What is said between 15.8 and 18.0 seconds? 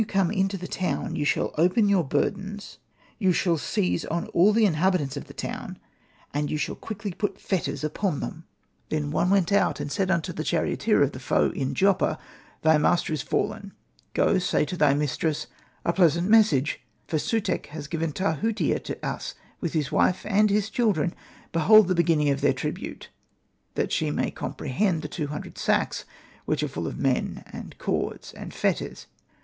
A pleasant message! For Sutekh has